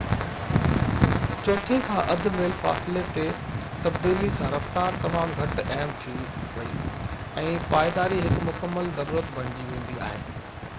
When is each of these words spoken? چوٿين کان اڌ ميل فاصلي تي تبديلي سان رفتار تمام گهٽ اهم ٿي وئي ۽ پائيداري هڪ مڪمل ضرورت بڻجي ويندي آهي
چوٿين 1.47 1.83
کان 1.89 1.99
اڌ 2.13 2.25
ميل 2.37 2.55
فاصلي 2.61 3.03
تي 3.17 3.25
تبديلي 3.83 4.31
سان 4.39 4.49
رفتار 4.55 4.97
تمام 5.05 5.37
گهٽ 5.41 5.63
اهم 5.77 5.95
ٿي 6.07 6.17
وئي 6.57 6.83
۽ 7.45 7.55
پائيداري 7.77 8.21
هڪ 8.27 8.43
مڪمل 8.51 8.93
ضرورت 9.01 9.33
بڻجي 9.39 9.71
ويندي 9.73 10.03
آهي 10.11 10.21